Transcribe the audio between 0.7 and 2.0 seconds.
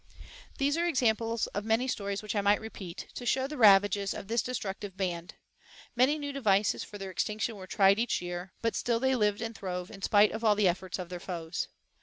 are examples of many